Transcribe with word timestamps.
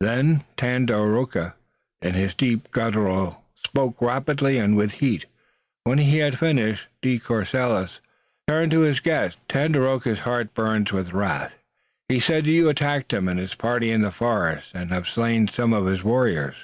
Then 0.00 0.42
Tandakora, 0.56 1.54
in 2.02 2.14
his 2.14 2.34
deep 2.34 2.68
guttural, 2.72 3.44
spoke 3.64 4.02
rapidly 4.02 4.58
and 4.58 4.76
with 4.76 4.94
heat. 4.94 5.26
When 5.84 5.98
he 5.98 6.18
had 6.18 6.36
finished 6.40 6.88
de 7.00 7.20
Courcelles 7.20 8.00
turned 8.48 8.72
to 8.72 8.80
his 8.80 8.98
guests, 8.98 9.38
and 9.50 9.76
with 9.76 9.76
a 9.76 9.78
deprecatory 9.86 9.94
gesture, 9.94 10.16
said: 10.16 10.24
"Tandakora's 10.24 10.24
heart 10.24 10.54
burns 10.54 10.92
with 10.92 11.12
wrath. 11.12 11.54
He 12.08 12.18
says 12.18 12.42
that 12.42 12.50
you 12.50 12.68
attacked 12.68 13.12
him 13.12 13.28
and 13.28 13.38
his 13.38 13.54
party 13.54 13.92
in 13.92 14.02
the 14.02 14.10
forest 14.10 14.72
and 14.74 14.90
have 14.90 15.06
slain 15.06 15.46
some 15.46 15.72
of 15.72 15.86
his 15.86 16.02
warriors." 16.02 16.56